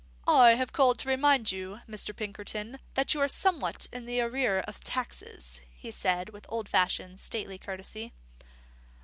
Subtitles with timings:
[0.25, 2.15] "I have called to remind you, Mr.
[2.15, 7.59] Pinkerton, that you are somewhat in arrear of taxes," he said, with old fashioned, stately
[7.59, 8.11] courtesy.